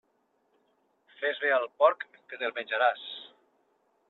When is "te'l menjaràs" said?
2.43-3.09